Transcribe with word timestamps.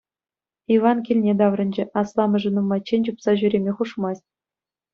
Иван 0.75 0.97
килне 1.05 1.33
таврӑнчӗ: 1.39 1.83
асламӑшӗ 2.01 2.49
нумайччен 2.57 3.01
чупса 3.09 3.31
ҫӳреме 3.43 3.71
хушмасть. 3.79 4.27